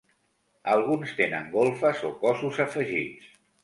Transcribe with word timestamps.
Alguns 0.75 1.13
tenen 1.21 1.53
golfes 1.59 2.05
o 2.11 2.15
cossos 2.27 2.63
afegits. 2.69 3.35